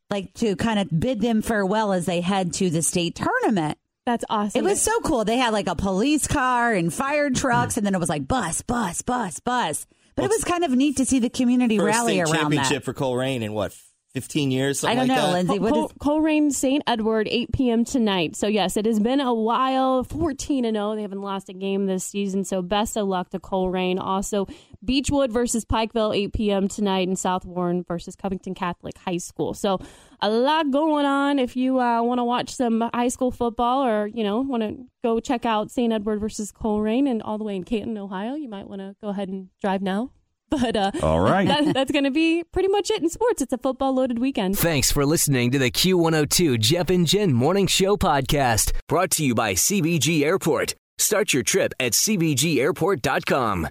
like, 0.10 0.34
to 0.36 0.56
kind 0.56 0.80
of 0.80 1.00
bid 1.00 1.22
them 1.22 1.42
farewell 1.42 1.94
as 1.94 2.06
they 2.06 2.22
head 2.22 2.54
to 2.56 2.70
the 2.70 2.82
state 2.82 3.16
tournament. 3.16 3.78
that's 4.06 4.26
awesome. 4.30 4.60
It 4.60 4.68
was 4.68 4.82
so 4.82 5.00
cool. 5.02 5.24
They 5.24 5.38
had 5.38 5.54
like 5.54 5.68
a 5.68 5.76
police 5.76 6.28
car 6.28 6.74
and 6.74 6.94
fire 6.94 7.30
trucks, 7.30 7.78
and 7.78 7.86
then 7.86 7.94
it 7.94 8.00
was 8.00 8.10
like 8.10 8.28
bus, 8.28 8.62
bus, 8.64 9.02
bus, 9.04 9.40
bus. 9.40 9.86
But 10.16 10.26
it 10.26 10.30
was 10.32 10.44
kind 10.44 10.64
of 10.64 10.72
neat 10.72 10.98
to 10.98 11.06
see 11.06 11.20
the 11.20 11.30
community 11.30 11.78
First 11.78 11.96
rally 11.96 12.14
state 12.14 12.22
around 12.22 12.34
championship 12.42 12.84
that. 12.84 12.86
for 12.86 12.94
Colerain 12.94 13.42
in 13.42 13.54
what, 13.54 13.74
15 14.16 14.50
years? 14.52 14.84
I 14.84 14.96
don't 14.96 15.08
like 15.08 15.08
know, 15.10 15.16
that? 15.16 15.32
Lindsay. 15.34 15.60
What 15.60 15.74
Col- 15.74 15.86
is, 15.86 15.94
Colerain 15.94 16.52
St. 16.52 16.84
Edward, 16.88 17.28
8 17.30 17.52
p.m. 17.54 17.86
tonight. 17.86 18.36
So, 18.36 18.48
yes, 18.48 18.76
it 18.76 18.86
has 18.86 19.00
been 19.00 19.22
a 19.22 19.34
while. 19.34 20.04
14 20.04 20.66
and 20.66 20.76
0. 20.76 20.96
They 20.96 21.04
haven't 21.04 21.22
lost 21.22 21.48
a 21.48 21.54
game 21.54 21.86
this 21.86 22.04
season. 22.04 22.44
So, 22.44 22.62
best 22.64 22.98
of 22.98 23.08
luck 23.08 23.30
to 23.30 23.40
Colerain. 23.40 24.00
Also, 24.02 24.48
Beechwood 24.84 25.32
versus 25.32 25.66
Pikeville, 25.66 26.16
8 26.16 26.34
p.m. 26.34 26.68
tonight, 26.68 27.08
and 27.08 27.18
South 27.20 27.46
Warren 27.46 27.84
versus 27.88 28.16
Covington 28.16 28.54
Catholic 28.56 28.98
High 29.00 29.18
School. 29.18 29.54
So, 29.54 29.80
a 30.22 30.30
lot 30.30 30.72
going 30.72 31.06
on. 31.06 31.40
If 31.40 31.56
you 31.56 31.80
uh, 31.80 32.02
want 32.02 32.20
to 32.20 32.24
watch 32.24 32.54
some 32.56 32.90
high 32.94 33.08
school 33.08 33.32
football 33.32 33.86
or, 33.86 34.08
you 34.08 34.24
know, 34.24 34.42
want 34.42 34.64
to 34.64 34.76
go 35.04 35.20
check 35.20 35.46
out 35.46 35.72
St. 35.72 35.92
Edward 35.94 36.20
versus 36.20 36.52
Colerain 36.52 37.10
and 37.10 37.22
all 37.22 37.38
the 37.38 37.44
way 37.44 37.56
in 37.56 37.64
Canton, 37.64 37.98
Ohio, 37.98 38.36
you 38.36 38.50
might 38.50 38.68
want 38.68 38.82
to 38.82 38.96
go 39.02 39.10
ahead 39.10 39.30
and 39.30 39.50
drive 39.62 39.82
now. 39.82 40.12
But 40.50 40.76
uh, 40.76 40.92
All 41.04 41.20
right. 41.20 41.48
that, 41.48 41.76
that's 41.76 41.92
going 41.92 42.06
to 42.06 42.12
be 42.12 42.44
pretty 42.44 42.70
much 42.70 42.90
it 42.90 43.04
in 43.04 43.10
sports. 43.10 43.40
It's 43.40 43.54
a 43.54 43.58
football 43.60 43.94
loaded 43.94 44.18
weekend. 44.18 44.58
Thanks 44.58 44.92
for 44.92 45.06
listening 45.06 45.52
to 45.52 45.60
the 45.60 45.70
Q102 45.70 46.60
Jeff 46.60 46.90
and 46.90 47.06
Jen 47.06 47.34
Morning 47.34 47.68
Show 47.68 47.98
podcast, 47.98 48.72
brought 48.88 49.12
to 49.12 49.24
you 49.24 49.36
by 49.36 49.54
CBG 49.54 50.24
Airport. 50.24 50.74
Start 50.98 51.34
your 51.34 51.44
trip 51.44 51.74
at 51.80 51.92
CBGAirport.com. 51.92 53.70